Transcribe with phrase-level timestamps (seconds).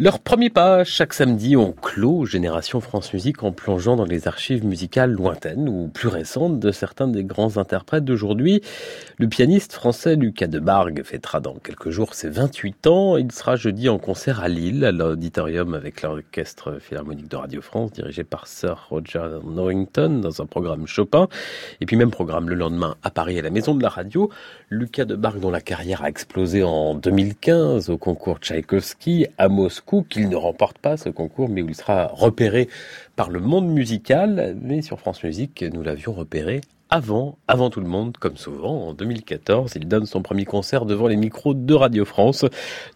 [0.00, 4.66] Leur premier pas, chaque samedi, on clôt Génération France Musique en plongeant dans les archives
[4.66, 8.60] musicales lointaines ou plus récentes de certains des grands interprètes d'aujourd'hui.
[9.18, 13.16] Le pianiste français Lucas Debargue fêtera dans quelques jours ses 28 ans.
[13.18, 17.92] Il sera jeudi en concert à Lille, à l'auditorium avec l'orchestre philharmonique de Radio France,
[17.92, 21.28] dirigé par Sir Roger Norrington, dans un programme Chopin.
[21.80, 24.28] Et puis même programme le lendemain à Paris, à la Maison de la Radio.
[24.70, 30.28] Lucas Debargue, dont la carrière a explosé en 2015 au concours Tchaïkovski à Moscou qu'il
[30.28, 32.68] ne remporte pas ce concours, mais où il sera repéré
[33.16, 34.56] par le monde musical.
[34.60, 38.94] Mais sur France Musique, nous l'avions repéré avant, avant tout le monde, comme souvent, en
[38.94, 39.72] 2014.
[39.76, 42.44] Il donne son premier concert devant les micros de Radio France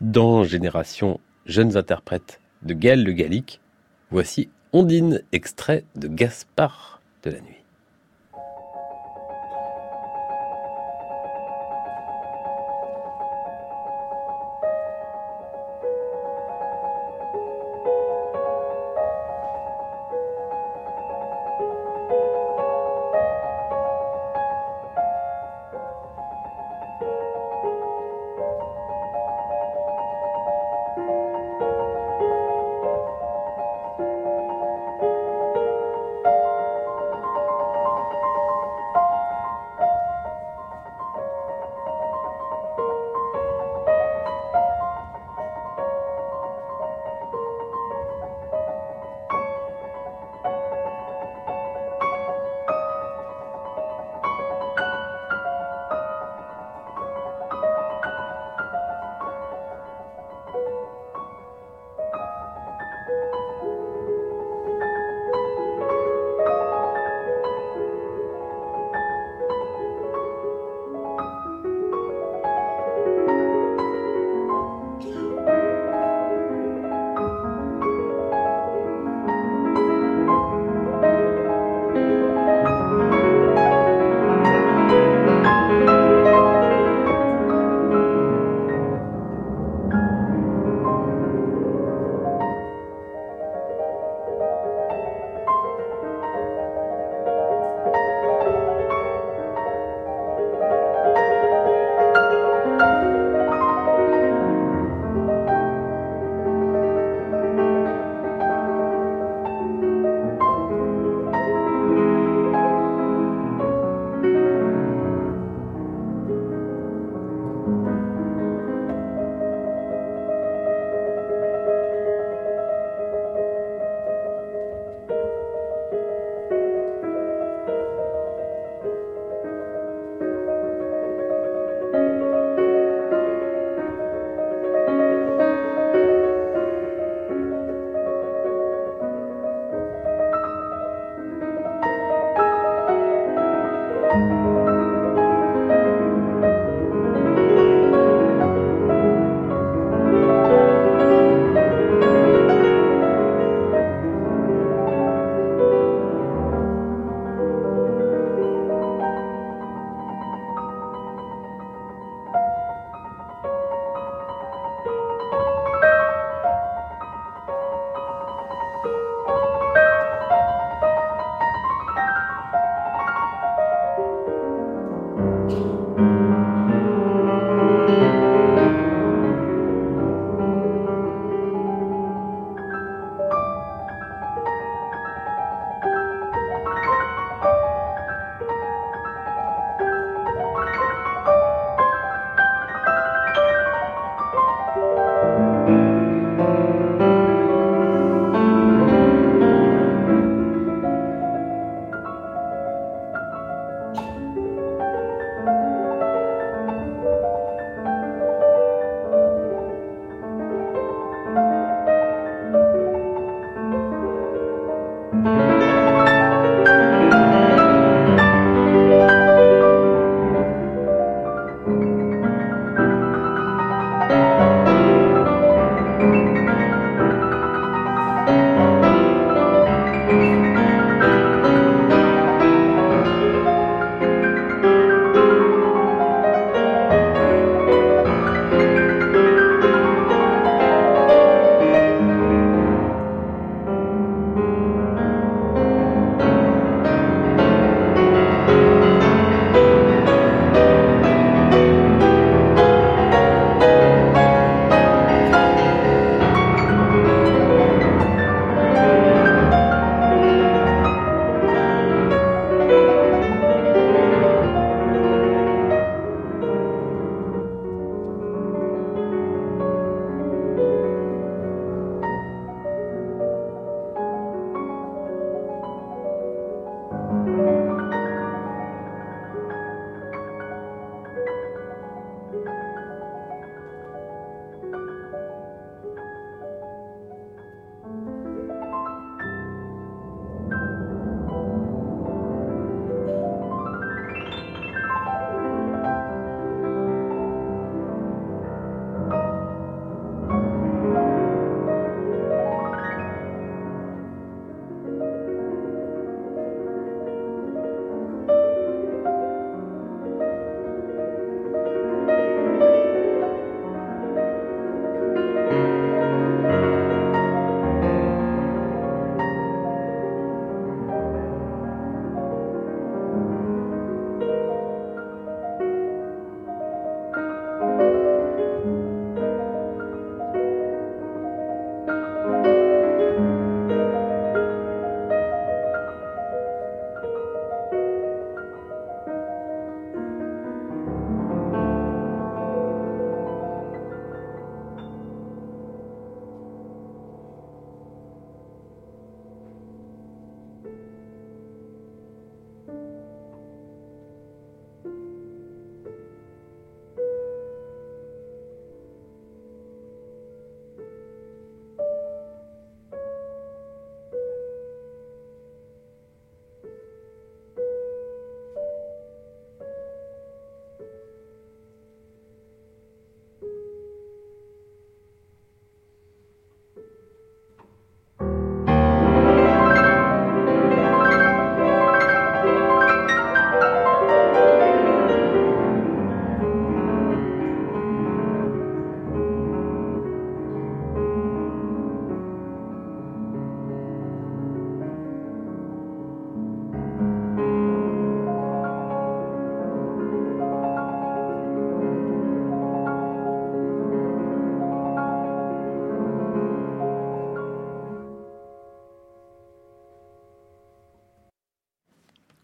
[0.01, 3.61] dans Génération Jeunes Interprètes de Gaël Le Gallic.
[4.11, 7.58] Voici Ondine, extrait de Gaspard de la Nuit.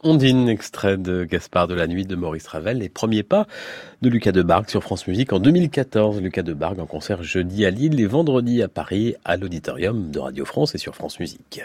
[0.05, 3.47] Ondine, extrait de Gaspard de la Nuit de Maurice Ravel, les premiers pas
[4.03, 6.21] de Lucas de Bargue sur France Musique en 2014.
[6.21, 10.19] Lucas de Bargue en concert jeudi à Lille et vendredi à Paris à l'auditorium de
[10.19, 11.65] Radio France et sur France Musique.